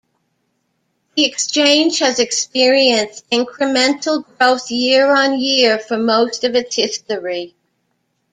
[1.15, 7.53] The Exchange has experienced incremental growth, year-on-year for most of its history.